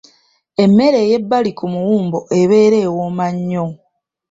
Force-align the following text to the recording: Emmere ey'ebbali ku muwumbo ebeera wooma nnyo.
Emmere 0.63 0.97
ey'ebbali 1.05 1.51
ku 1.59 1.65
muwumbo 1.73 2.19
ebeera 2.41 2.79
wooma 2.95 3.27
nnyo. 3.35 3.65